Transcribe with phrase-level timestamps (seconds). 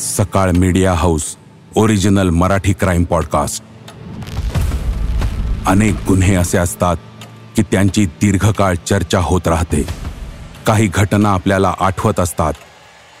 [0.00, 1.24] Sakal media house
[1.76, 3.62] original Marathi crime podcast.
[5.66, 6.96] अनेक गुन्हे असे असतात
[7.56, 9.82] की त्यांची दीर्घकाळ चर्चा होत राहते.
[10.66, 12.52] काही घटना आपल्याला आठवत असतात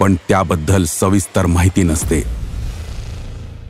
[0.00, 2.22] पण त्याबद्दल सविस्तर माहिती नसते.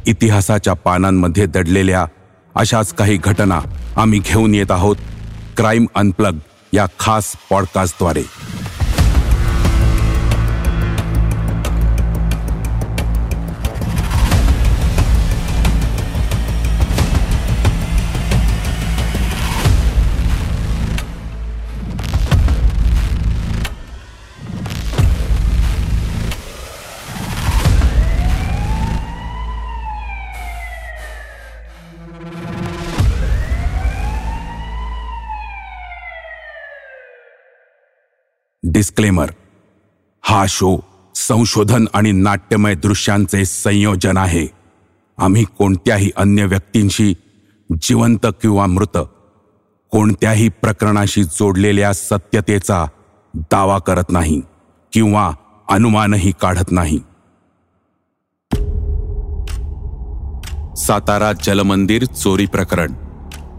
[0.07, 2.07] इतिहासाच्या पानांमध्ये दडलेल्या
[2.55, 3.61] अशाच काही घटना
[3.97, 4.97] आम्ही घेऊन येत आहोत
[5.57, 6.39] क्राईम अनप्लग
[6.73, 8.23] या खास पॉडकास्टद्वारे.
[38.63, 39.31] डिस्क्लेमर
[40.23, 44.47] हा शो संशोधन आणि नाट्यमय दृश्यांचे संयोजन आहे.
[45.19, 47.15] आम्ही कोणत्याही अन्य व्यक्तींशी
[47.83, 48.99] जिवंत किंवा मृत
[49.91, 52.87] कोणत्याही प्रकरणाशी जोडलेल्या सत्यतेचा
[53.35, 54.41] दावा करत नाही
[54.93, 55.33] किंवा
[55.69, 56.99] अनुमानही काढत नाही.
[60.77, 62.93] सातारा जलमंदिर चोरी प्रकरण.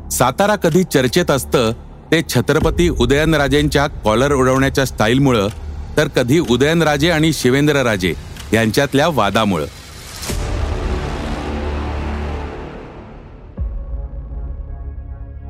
[0.09, 1.71] सातारा कधी चर्चेत असतं
[2.11, 5.47] ते छत्रपती उदयनराजेंच्या कॉलर उडवण्याच्या स्टाईलमुळं
[5.97, 8.13] तर कधी उदयनराजे आणि शिवेंद्रराजे
[8.53, 9.65] यांच्यातल्या वादामुळं.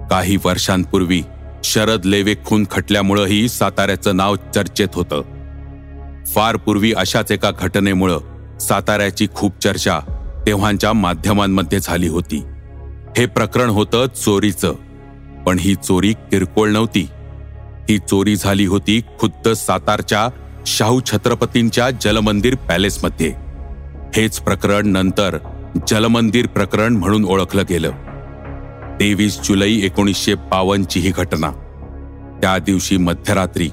[0.09, 1.23] काही वर्षांपूर्वी
[1.63, 5.21] शरद लेवे खून खटल्यामुळंही साताऱ्याचं नाव चर्चेत होतं.
[6.35, 8.19] फार पूर्वी अशाच एका घटनेमुळं
[8.59, 9.99] साताऱ्याची खूप चर्चा
[10.47, 12.43] तेव्हाच्या माध्यमांमध्ये झाली होती.
[13.17, 14.73] हे प्रकरण होतं चोरीचं.
[15.45, 17.09] पण ही चोरी किरकोळ नव्हती.
[17.89, 20.27] ही चोरी झाली होती खुद्द सातारच्या
[20.65, 23.33] शाहू छत्रपतींच्या जलमंदिर पॅलेसमध्ये.
[24.15, 25.37] हेच प्रकरण नंतर
[25.87, 27.91] जलमंदिर प्रकरण म्हणून ओळखलं गेलं.
[28.99, 31.51] तेवीस जुलै एकोणीसशे बावन्नची ही घटना.
[32.41, 33.69] त्या दिवशी मध्यरात्री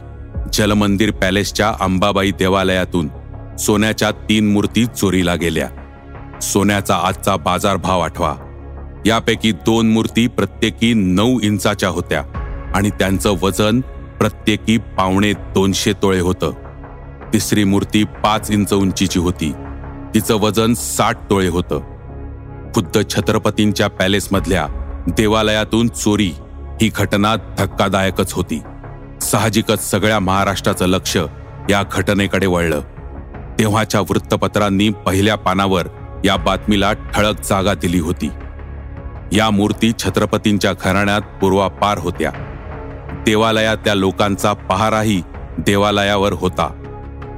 [0.53, 3.09] जलमंदिर पॅलेसच्या अंबाबाई देवालयातून
[3.57, 5.69] सोन्याच्या तीन मूर्ती चोरीला गेल्या.
[6.41, 8.37] सोन्याचा आजचा बाजारभाव आठवा.
[9.07, 12.23] यापैकी दोन मूर्ती प्रत्येकी नऊ इंचाच्या होत्या
[12.75, 13.81] आणि त्यांचं वजन
[14.19, 16.51] प्रत्येकी पावणे दोनशे तोळे होतं.
[17.33, 19.53] तिसरी मूर्ती पाच इंच उंचीची होती.
[20.15, 21.81] तिचं वजन साठ तोळे होतं.
[22.75, 24.67] खुद्द छत्रपतींच्या पॅलेसमधल्या
[25.17, 26.33] देवालयातून चोरी
[26.83, 28.63] ही घटना धक्कादायकच होती.
[29.23, 31.17] साहजिकच सगळ्या महाराष्ट्राचं लक्ष
[31.71, 32.81] या घटनेकडे वळलं.
[33.59, 35.87] तेव्हाच्या वृत्तपत्रांनी पहिल्या पानावर
[36.25, 38.31] या बातमीला ठळक जागा दिली होती.
[39.33, 42.31] या मूर्ती छत्रपतींच्या घराण्यात पूर्वापार होत्या.
[43.27, 45.23] देवालयातल्या लोकांचा पहाराही
[45.59, 46.67] देवालयावर होता.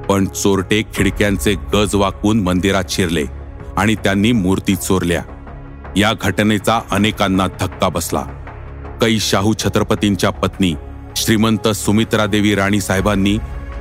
[0.09, 3.25] पण चोरटे खिडक्यांचे गज वाकून मंदिरात शिरले
[3.77, 5.21] आणि त्यांनी मूर्ती चोरल्या.
[5.95, 8.21] या घटनेचा अनेकांना धक्का बसला.
[9.01, 10.73] कै शाहू छत्रपतींच्या पत्नी
[11.15, 13.37] श्रीमंत सुमित्रा देवी राणी साहेबांनी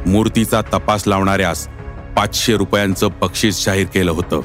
[0.06, 1.68] मूर्तीचा तपास लावणाऱ्यास
[2.16, 4.40] पाचशे रुपयांचं बक्षीस जाहीर केलं होतं.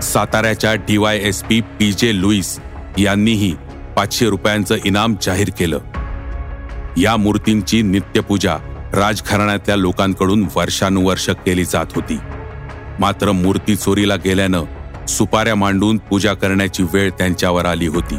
[0.00, 2.60] साताऱ्याच्या D Y S P P J Lewis
[2.98, 3.54] यांनीही
[3.96, 5.78] पाचशे रुपयांचं इनाम जाहीर केलं.
[6.96, 8.56] या मूर्तींची नित्यपूजा
[8.94, 12.18] राजघराण्यातल्या लोकांकडून वर्षानुवर्ष केली जात होती.
[13.00, 14.64] मात्र मूर्ती चोरीला गेल्यानं
[15.06, 18.16] सुपाऱ्या मांडून पूजा करण्याची वेळ त्यांच्यावर आली होती.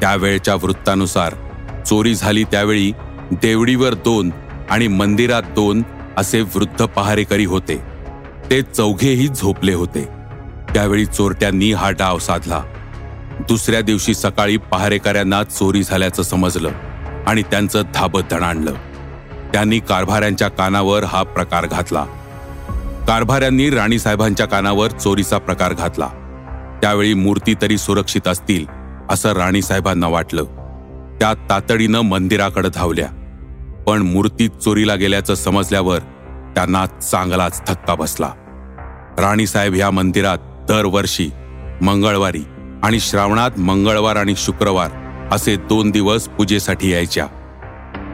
[0.00, 1.34] त्यावेळच्या वृत्तानुसार
[1.86, 2.92] चोरी झाली त्यावेळी
[3.32, 4.30] देवडीवर दोन
[4.70, 5.82] आणि मंदिरात दोन
[6.16, 7.82] असे वृद्ध पहारेकरी होते.
[8.50, 10.04] ते चौघेही झोपले होते.
[10.74, 12.62] त्यावेळी चोरट्यांनी हा डाव साधला.
[13.48, 16.70] दुसऱ्या दिवशी सकाळी पहारेकऱ्यांना चोरी झाल्याचं समजलं
[17.26, 18.74] आणि त्यांचं धाबत धणाणलं
[19.52, 22.04] त्यांनी कारभाऱ्यांच्या कानावर हा प्रकार घातला.
[23.08, 26.08] कारभाऱ्यांनी राणीसाहेबांच्या कानावर चोरीचा प्रकार घातला.
[26.82, 28.66] त्यावेळी मूर्ती तरी सुरक्षित असतील
[29.10, 30.44] असं राणीसाहेबांना वाटलं.
[31.20, 33.08] त्या तातडीनं मंदिराकडे धावल्या.
[33.86, 35.98] पण मूर्ती चोरीला गेल्याचं समजल्यावर
[36.54, 38.30] त्यांना चांगलाच धक्का बसला.
[39.18, 41.30] राणीसाहेब या मंदिरात दरवर्षी
[41.82, 42.42] मंगळवारी
[42.82, 44.90] आणि श्रावणात मंगळवार आणि शुक्रवार
[45.32, 47.26] असे दोन दिवस पूजेसाठी यायच्या.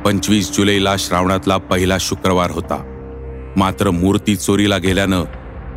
[0.04, 2.82] पंचवीस जुलैला श्रावणातला पहिला शुक्रवार होता.
[3.56, 5.24] मात्र मूर्ती चोरीला गेल्यानं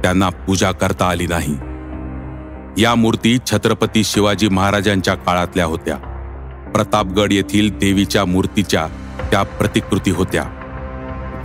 [0.04, 1.56] त्यांना पूजा करता आली नाही.
[2.84, 5.96] या मूर्ती छत्रपती शिवाजी महाराजांच्या काळातल्या होत्या.
[6.76, 8.88] प्रतापगड येथील देवीच्या मूर्तीच्या
[9.32, 10.44] त्या प्रतिकृती होत्या.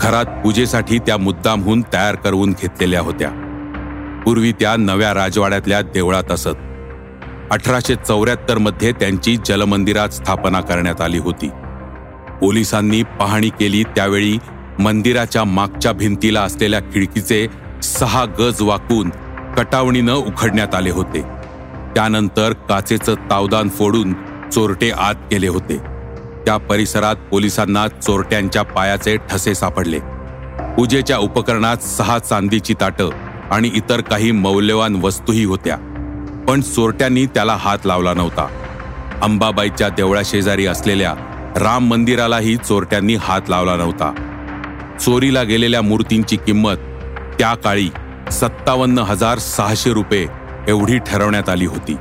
[0.00, 3.30] घरात पूजेसाठी त्या मुद्दामहून तयार करून घेतलेल्या होत्या.
[4.24, 6.56] पूर्वी त्या नव्या राजवाड्यातल्या देवळात असत.
[7.50, 11.48] अठराशे चौऱ्याहत्तरमध्ये त्यांची जलमंदिरात स्थापना करण्यात आली होती.
[12.40, 14.38] पोलिसांनी पाहणी केली त्यावेळी
[14.78, 17.48] मंदिराच्या मागच्या भिंतीला असलेल्या खिडकीचे
[17.82, 19.10] सहा गज वाकून
[19.58, 21.22] कटावणीनं उखडण्यात आले होते.
[21.94, 24.14] त्यानंतर काचेचं तावदान फोडून
[24.52, 25.76] चोरटे आत केले होते.
[26.46, 29.98] त्या परिसरात पोलिसांना चोरट्यांच्या पायाचे ठसे सापडले.
[30.76, 33.10] पूजेच्या उपकरणात सहा चांदीची ताटं
[33.50, 35.76] आणि इतर काही मौल्यवान वस्तूही होत्या.
[36.48, 38.48] पण चोरट्यांनी त्याला हात लावला नव्हता.
[39.22, 41.14] अंबाबाईच्या देवळाशेजारी असलेल्या
[41.56, 44.14] राम मंदिरालाही चोरट्यांनी हात लावला नव्हता.
[45.00, 46.74] चोरीला गेलेल्या मूर्तींची किंमत
[47.38, 47.90] त्या काळी
[48.32, 50.26] सत्तावन्न हजार सहाशे रुपये
[50.68, 51.96] एवढी ठरवण्यात आली होती.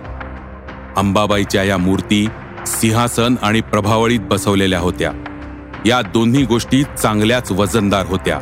[0.97, 2.27] अंबाबाईच्या या मूर्ती
[2.67, 5.11] सिंहासन आणि प्रभावळीत बसवलेल्या होत्या.
[5.85, 8.39] या दोन्ही गोष्टी चांगल्याच वजनदार होत्या.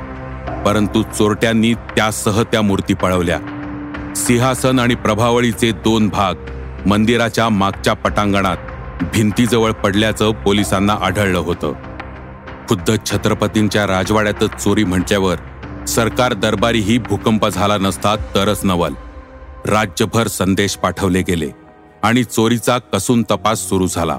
[0.66, 3.40] परंतु चोरट्यांनी त्यासह त्या मूर्ती पळवल्या.
[4.16, 6.34] सिंहासन आणि प्रभावळीचे दोन भाग
[6.86, 8.58] मंदिराच्या मागच्या पटांगणात
[9.14, 11.74] भिंतीजवळ पडल्याचं पोलिसांना आढळलं होतं.
[12.70, 15.36] खुद्द छत्रपतींच्या राजवाड्यातच चोरी म्हटल्यावर
[15.86, 18.94] सरकार दरबारीही भूकंप झाला नसता तरच नवल.
[19.66, 21.50] राज्यभर संदेश पाठवले गेले
[22.04, 24.18] आणि चोरीचा कसून तपास सुरू झाला.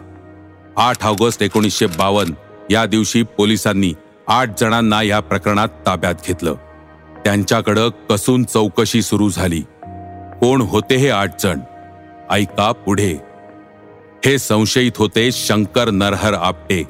[0.76, 2.32] आठ ऑगस्ट एकोणीसशे बावन्न
[2.70, 3.92] या दिवशी पोलिसांनी
[4.28, 6.54] आठ जणांना या प्रकरणात ताब्यात घेतलं.
[7.24, 9.62] त्यांच्याकडं कसून चौकशी सुरू झाली.
[10.44, 11.60] कोण होते हे आठ जण
[12.30, 13.12] ऐका पुढे.
[14.26, 16.82] हे संशयित होते शंकर नरहर आपटे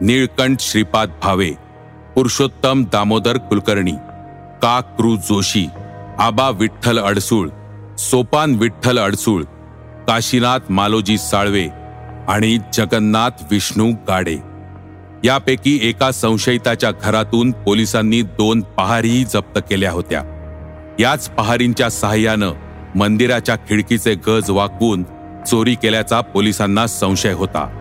[0.00, 1.50] नीळकंठ श्रीपाद भावे
[2.14, 3.92] पुरुषोत्तम दामोदर कुलकर्णी
[4.62, 5.66] का क्रू जोशी
[6.18, 7.48] आबा विठ्ठल अडसूळ
[7.98, 9.44] सोपान विठ्ठल अडसूळ
[10.08, 11.68] काशीनाथ मालोजी साळवे
[12.28, 14.36] आणि जगन्नाथ विष्णू गाडे.
[15.24, 20.22] यापैकी एका संशयिताच्या घरातून पोलिसांनी दोन पहारीही जप्त केल्या होत्या.
[20.98, 22.52] याच पहारींच्या सहाय्यानं
[22.94, 25.04] मंदिराच्या खिडकीचे गज वाकवून
[25.50, 27.80] चोरी केल्याचा पोलिसांना संशय होता.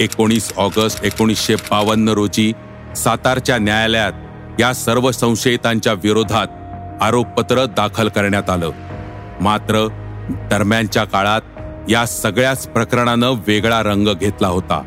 [0.00, 2.52] एकोणीस ऑगस्ट एकोणीसशे बावन्न रोजी
[2.96, 4.12] सातारच्या न्यायालयात
[4.60, 6.46] या सर्व संशयितांच्या विरोधात
[7.02, 8.70] आरोपपत्र दाखल करण्यात आलं.
[9.40, 9.86] मात्र
[10.50, 11.40] दरम्यानच्या काळात
[11.88, 14.82] या सगळ्याच प्रकरणानं वेगळा रंग घेतला होता.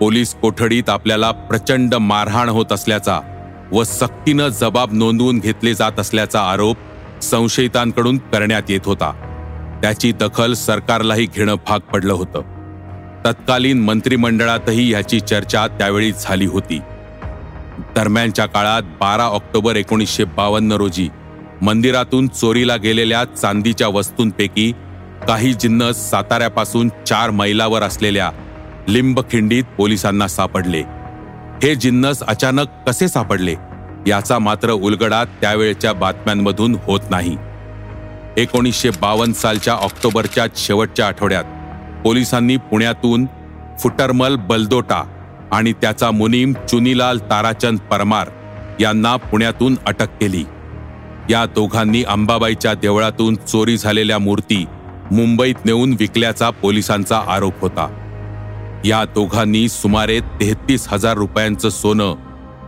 [0.00, 3.20] पोलीस कोठडीत आपल्याला प्रचंड मारहाण होत असल्याचा
[3.72, 6.76] व सक्तीनं जबाब नोंदवून घेतले जात असल्याचा आरोप
[7.22, 9.10] संशयितांकडून करण्यात येत होता.
[9.82, 12.42] त्याची दखल सरकारलाही घेणं भाग पडलं होतं.
[13.26, 16.80] तत्कालीन मंत्रिमंडळातही याची चर्चा त्यावेळी झाली होती.
[17.78, 21.08] दरम्यानच्या काळात बारा ऑक्टोबर एकोणीसशे बावन्न रोजी
[21.62, 24.72] मंदिरातून चोरीला गेलेल्या चांदीच्या वस्तूंपैकी
[25.28, 28.30] काही जिन्नस साताऱ्यापासून चार मैलावर असलेल्या
[28.88, 30.82] लिंबखिंडीत पोलिसांना सापडले.
[31.62, 33.54] हे जिन्नस अचानक कसे सापडले?
[34.06, 37.36] याचा मात्र उलगडा त्यावेळच्या बातम्यांमधून होत नाही.
[38.36, 41.44] एकोणीसशे बावन्न सालच्या ऑक्टोबरच्या शेवटच्या आठवड्यात
[42.04, 43.26] पोलिसांनी पुण्यातून
[43.80, 45.02] फुटरमल बलदोटा
[45.52, 48.28] आणि त्याचा मुनीम चुनीलाल ताराचंद परमार
[48.80, 50.44] यांना पुण्यातून अटक केली.
[51.30, 54.64] या दोघांनी अंबाबाईच्या देवळातून चोरी झालेल्या मूर्ती
[55.10, 57.88] मुंबईत नेऊन विकल्याचा पोलिसांचा आरोप होता.
[58.84, 62.14] या दोघांनी सुमारे तेहतीस हजार रुपयांचं सोनं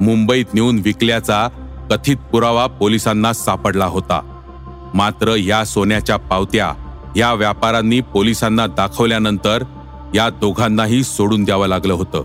[0.00, 1.48] मुंबईत नेऊन विकल्याचा
[1.90, 4.20] कथित पुरावा पोलिसांना सापडला होता.
[4.94, 6.72] मात्र या सोन्याच्या पावत्या
[7.16, 9.62] या व्यापाऱ्यांनी पोलिसांना दाखवल्यानंतर
[10.14, 12.22] या दोघांनाही सोडून द्यावं लागलं होतं.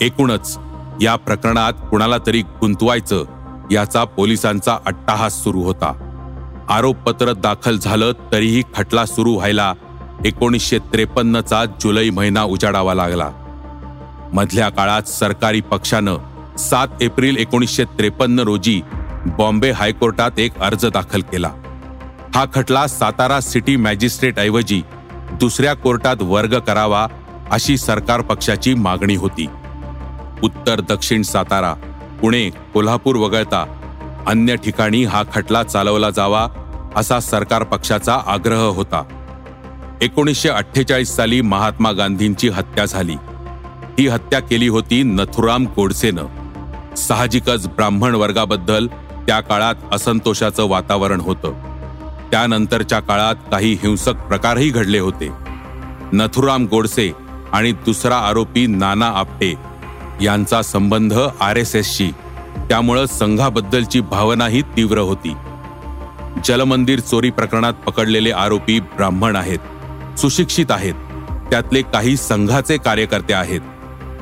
[0.00, 0.58] एकूणच
[1.02, 3.24] या प्रकरणात कुणाला तरी गुंतवायचं
[3.70, 6.08] याचा पोलिसांचा अट्टाहास सुरू होता.
[6.68, 9.74] आरोपपत्र दाखल झालं तरीही खटला सुरू व्हायला
[10.24, 13.30] एकोणीसशे त्रेपन्नचा जुलै महिना उजाडावा लागला.
[14.32, 16.16] मधल्या काळात सरकारी पक्षानं
[16.58, 18.80] सात एप्रिल एकोणीसशे त्रेपन्न रोजी
[19.38, 21.50] बॉम्बे हायकोर्टात एक अर्ज दाखल केला.
[22.34, 24.82] हा खटला सातारा सिटी मॅजिस्ट्रेट ऐवजी
[25.32, 27.06] दुसऱ्या कोर्टात वर्ग करावा
[27.50, 29.46] अशी सरकार पक्षाची मागणी होती.
[30.42, 31.74] उत्तर दक्षिण सातारा
[32.20, 33.64] पुणे कोल्हापूर वगळता
[34.26, 36.48] अन्य ठिकाणी हा खटला चालवला जावा
[36.96, 39.02] असा सरकार पक्षाचा आग्रह होता.
[40.02, 43.14] एकोणीसशे अठ्ठेचाळीस साली महात्मा गांधींची हत्या झाली.
[43.98, 46.41] ही हत्या केली होती नथुराम गोडसेनं.
[46.96, 48.86] साहजिकच ब्राह्मण वर्गाबद्दल
[49.26, 51.52] त्या काळात असंतोषाचं वातावरण होतं.
[52.30, 55.30] त्यानंतरच्या काळात काही हिंसक प्रकारही घडले होते.
[56.12, 57.12] नथुराम गोडसे
[57.52, 59.54] आणि दुसरा आरोपी नाना आपटे
[60.20, 62.10] यांचा संबंध आर एस एसशी
[62.68, 65.34] त्यामुळं संघाबद्दलची भावनाही तीव्र होती.
[66.44, 70.94] जलमंदिर चोरी प्रकरणात पकडलेले आरोपी ब्राह्मण आहेत सुशिक्षित आहेत
[71.50, 73.60] त्यातले काही संघाचे कार्यकर्ते आहेत.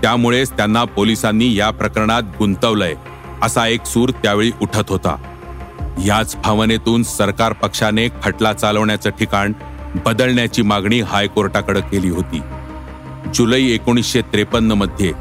[0.02, 2.94] त्यामुळेच त्यांना पोलिसांनी या प्रकरणात गुंतवलंय
[3.42, 5.16] असा एक सूर त्यावेळी उठत होता.
[6.04, 9.52] याच भावनेतून सरकार पक्षाने खटला चालवण्याचं ठिकाण
[10.06, 12.40] बदलण्याची मागणी हायकोर्टाकडे केली होती.
[13.34, 15.12] जुलै एकोणीसशे त्रेपन्नमध्ये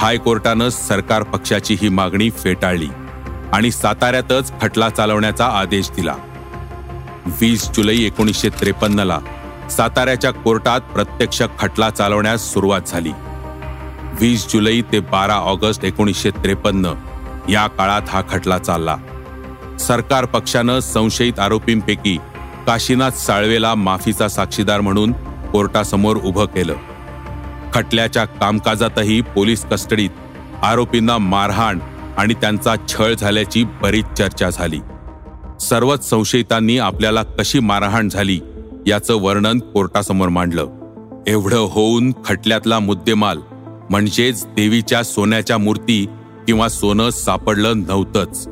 [0.00, 2.88] हायकोर्टानं सरकार पक्षाची ही मागणी फेटाळली
[3.52, 6.14] आणि साताऱ्यातच खटला चालवण्याचा आदेश दिला.
[7.40, 9.18] वीस जुलै एकोणीसशे त्रेपन्नला
[9.70, 13.12] साताऱ्याच्या कोर्टात प्रत्यक्ष खटला चालवण्यास सुरुवात झाली.
[14.20, 16.94] वीस जुलै ते बारा ऑगस्ट एकोणीसशे त्रेपन्न.
[17.48, 18.96] या काळात हा खटला चालला.
[19.80, 22.16] सरकार पक्षानं संशयित आरोपींपैकी
[22.66, 25.12] काशीनाथ साळवेला माफीचा साक्षीदार म्हणून
[25.52, 26.74] कोर्टासमोर उभं केलं.
[27.74, 30.10] खटल्याच्या कामकाजातही पोलीस कस्टडीत
[30.62, 31.78] आरोपींना मारहाण
[32.16, 34.80] आणि त्यांचा छळ झाल्याची बरीच चर्चा झाली.
[35.60, 38.40] सर्वच संशयितांनी आपल्याला कशी मारहाण झाली
[38.86, 40.66] याचं वर्णन कोर्टासमोर मांडलं.
[41.26, 43.40] एवढं होऊन खटल्यातला मुद्देमाल
[43.90, 46.06] म्हणजेच देवीच्या सोन्याच्या मूर्ती
[46.46, 48.48] किंवा सोनं सापडलं नव्हतंच.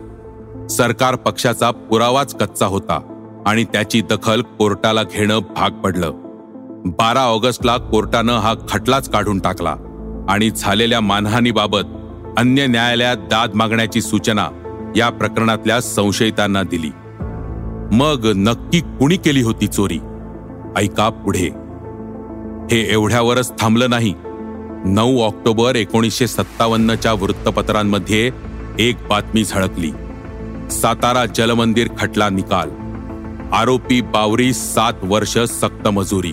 [0.71, 3.01] सरकार पक्षाचा पुरावाच कच्चा होता
[3.47, 6.13] आणि त्याची दखल कोर्टाला घेणं भाग पडलं.
[6.87, 9.77] बारा ऑगस्टला कोर्टानं हा खटलाच काढून टाकला
[10.29, 11.83] आणि झालेल्या मानहानीबाबत
[12.39, 14.49] अन्य न्यायालयात दाद मागण्याची सूचना
[14.97, 16.91] या प्रकरणातल्या संशयितांना दिली.
[17.93, 19.99] मग नक्की कुणी केली होती चोरी?
[20.77, 21.49] ऐका पुढे.
[22.71, 24.15] हे एवढ्यावरच थांबलं नाही.
[24.89, 28.31] नऊ ऑक्टोबर एकोणीसशे सत्तावन्नच्या वृत्तपत्रांमध्ये
[28.79, 29.91] एक बातमी झळकली.
[30.71, 32.71] सातारा जलमंदिर खटला निकाल.
[33.53, 36.33] आरोपी बावरी सात वर्ष सक्त मजुरी.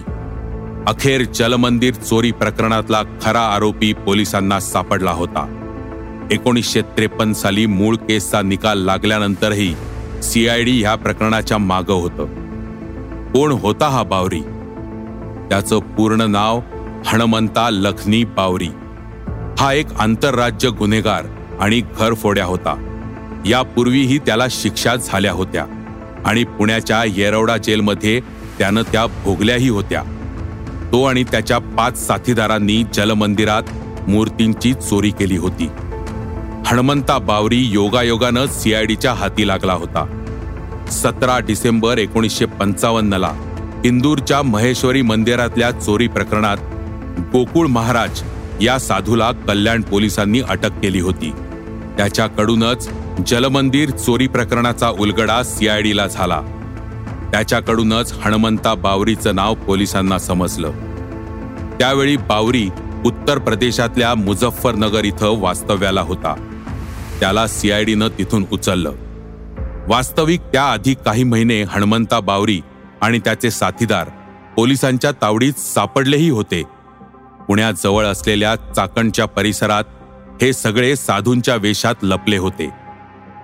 [0.88, 5.60] अखेर जलमंदिर चोरी प्रकरणातला खरा आरोपी पोलिसांना सापडला होता.
[6.32, 9.76] एकोणीसशे त्रेपन्न साली मूळ केसचा निकाल लागल्यानंतरही
[10.24, 12.26] सीआयडी ह्या प्रकरणाच्या मागं होतं.
[13.32, 14.42] कोण होता हा बावरी?
[15.50, 16.60] त्याचं पूर्ण नाव
[17.06, 18.68] हणमंता लखनी बावरी
[19.60, 21.26] हा एक आंतरराज्य गुन्हेगार
[21.60, 22.74] आणि घरफोड्या होता.
[23.46, 25.66] यापूर्वीही त्याला शिक्षा झाल्या होत्या
[26.26, 28.20] आणि पुण्याच्या येरवडा जेलमध्ये
[28.58, 30.04] त्यानं त्या भोगल्याही होत्या.
[30.92, 33.64] तो आणि त्याच्या पाच साथीदारांनी जलमंदिरात
[34.08, 35.70] मूर्तींची चोरी केली होती.
[36.66, 40.20] हणमंता बावरी योगायोगानं सीआयडीच्या हाती लागला होता.
[40.92, 43.32] सतरा डिसेंबर एकोणीसशे पंचावन्नला
[43.86, 46.58] इंदूरच्या महेश्वरी मंदिरातल्या चोरी प्रकरणात
[47.20, 48.22] गोकुळ महाराज
[48.62, 51.32] या साधूला कल्याण पोलिसांनी अटक केली होती.
[51.98, 52.90] त्याच्याकडूनच
[53.28, 56.42] जलमंदिर चोरी प्रकरणाचा उलगडा सीआयडीला झाला.
[57.32, 60.72] त्याच्याकडूनच हणमंता बावरीचं नाव पोलिसांना समजलं.
[61.80, 62.70] त्यावेळी बावरी
[63.06, 66.50] उत्तर प्रदेशातल्या मुझफ्फरनगर इथं वास्तव्याला होता.
[67.20, 68.92] त्याला सीआयडीनं तिथून उचललं.
[69.88, 72.62] वास्तविक त्याआधी काही महिने हणमंता बावरी
[73.02, 74.10] आणि त्याचे साथीदार
[74.56, 76.64] पोलिसांच्या तावडीत सापडलेही होते.
[77.48, 79.84] पुण्याजवळ असलेल्या चाकणच्या परिसरात
[80.42, 82.70] हे सगळे साधूंच्या वेशात लपले होते.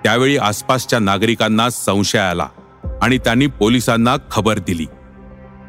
[0.04, 2.46] त्यावेळी आसपासच्या नागरिकांना संशय आला
[3.02, 4.86] आणि त्यांनी पोलिसांना खबर दिली.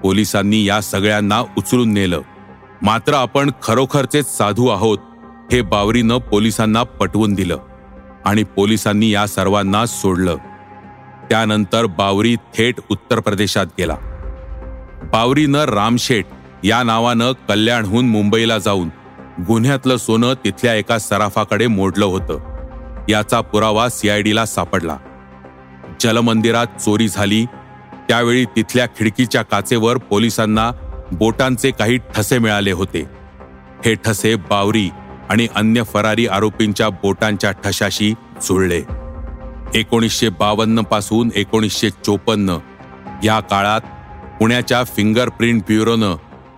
[0.04, 2.22] पोलिसांनी या सगळ्यांना उचलून नेलं.
[2.82, 4.98] मात्र आपण खरोखरचे साधू आहोत
[5.52, 7.58] हे बावरीनं पोलिसांना पटवून दिलं
[8.26, 10.36] आणि पोलिसांनी या सर्वांना सोडलं.
[11.30, 13.96] त्यानंतर बावरी थेट उत्तर प्रदेशात गेला.
[15.04, 16.26] बावरीनं रामशेठ
[16.64, 18.90] या नावानं कल्याणहून मुंबईला जाऊन
[19.48, 22.40] गुन्ह्यातलं सोनं तिथल्या एका सराफाकडे मोडलं होतं.
[23.10, 24.98] याचा पुरावा सीआयडीला सापडला.
[26.00, 27.46] जलमंदिरात चोरी झाली.
[28.08, 30.72] त्यावेळी तिथल्या खिडकीच्या काचेवर पोलिसांना
[31.12, 33.10] बोटांचे काही ठसे मिळाले होते.
[33.86, 34.90] हे ठसे बावरी
[35.30, 38.82] आणि अन्य फरारी आरोपींच्या बोटांच्या ठशाशी जुळले.
[39.80, 42.58] एकोणीसशे बावन्नपासून एकोणीसशे चोपन्न
[43.24, 43.82] या काळात
[44.40, 46.16] पुण्याच्या फिंगरप्रिंट ब्युरोनं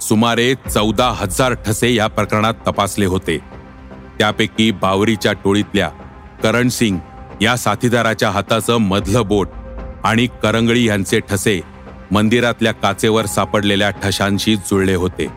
[0.08, 3.38] सुमारे चौदा हजार ठसे या प्रकरणात तपासले होते.
[4.20, 5.90] त्यापैकी बावरीच्या टोळीतल्या
[6.44, 6.98] करण सिंग
[7.42, 9.50] या साथीदाराच्या हाताचं मधलं बोट
[10.04, 11.62] आणि करंगळी यांचे ठसे
[12.12, 15.28] मंदिरातल्या काचेवर सापडलेल्या ठशांशी जुळले होते.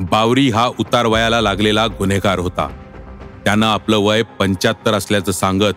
[0.00, 2.68] बावरी हा उतार वयाला लागलेला गुन्हेगार होता.
[3.44, 5.74] त्यानं आपलं वय पंच्याहत्तर असल्याचं सांगत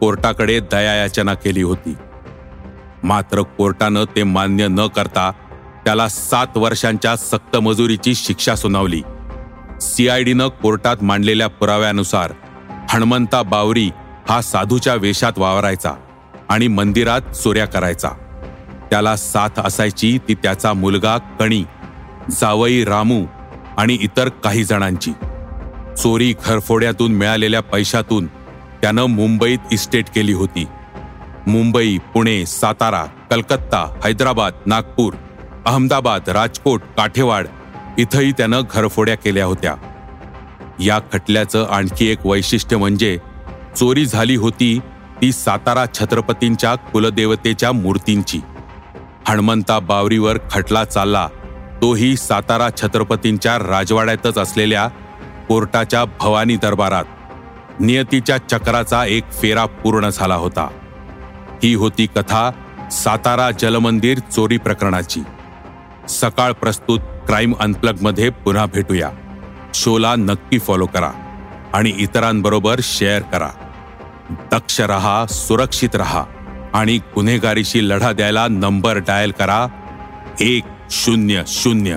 [0.00, 1.94] कोर्टाकडे दयायाचना केली होती.
[3.02, 5.30] मात्र कोर्टानं ते मान्य न करता
[5.86, 9.02] त्याला सात वर्षांच्या सक्त मजुरीची शिक्षा सुनावली.
[9.80, 12.32] सीआयडीनं कोर्टात मांडलेल्या पुराव्यानुसार
[12.90, 13.90] हणमंता बावरी
[14.28, 15.92] हा साधूच्या वेशात वावरायचा
[16.48, 18.08] आणि मंदिरात चोऱ्या करायचा.
[18.90, 21.64] त्याला साथ असायची ती त्याचा मुलगा कणी
[22.30, 23.24] जावई रामू
[23.76, 25.12] आणि इतर काही जणांची.
[25.98, 28.26] चोरी घरफोड्यातून मिळालेल्या पैशातून
[28.82, 30.66] त्यानं मुंबईत इस्टेट केली होती.
[31.46, 35.12] मुंबई पुणे सातारा कलकत्ता हैदराबाद नागपूर
[35.66, 37.46] अहमदाबाद राजकोट काठेवाड
[37.98, 39.74] इथंही त्यानं घरफोड्या केल्या होत्या.
[40.80, 43.18] या खटल्याचं आणखी एक वैशिष्ट्य म्हणजे
[43.76, 44.78] चोरी झाली होती
[45.22, 48.40] ती सातारा छत्रपतींच्या कुलदेवतेच्या मूर्तींची.
[49.28, 51.28] हणमंता बावरीवर खटला चालला
[51.82, 54.88] तोही सातारा छत्रपतींच्या राजवाड्यातच असलेल्या
[55.48, 57.04] कोर्टाच्या भवानी दरबारात.
[57.80, 60.68] नियतीच्या चक्राचा एक फेरा पूर्ण झाला होता.
[61.62, 62.50] ही होती कथा
[62.92, 65.20] सातारा जलमंदिर चोरी प्रकरणाची.
[66.08, 69.10] सकाळ प्रस्तुत क्राईम अनप्लगमध्ये पुन्हा भेटूया.
[69.74, 71.10] शोला नक्की फॉलो करा
[71.74, 73.48] आणि इतरांबरोबर शेअर करा.
[74.52, 76.24] दक्ष रहा सुरक्षित रहा
[76.74, 79.66] आणि गुन्हेगारीशी लढा द्यायला नंबर डायल करा
[80.40, 81.96] एक शून्य शून्य.